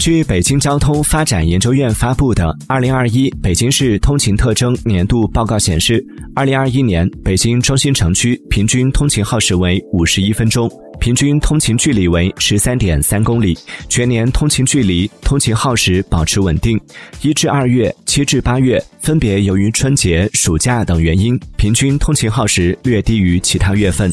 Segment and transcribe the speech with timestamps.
[0.00, 6.02] 据北京交通发展研究院发布的二零二一北京市通勤特征年度报告显示
[6.34, 13.56] 二零二一年北京中心城区平均通勤耗时为五十一分钟平均通勤距离为十三点三公里
[13.90, 16.80] 全年通勤距离通勤耗时保持稳定。
[17.20, 24.10] 一至二月七至八月分别由于春节暑假等原因平均通勤耗时略低于其他月份。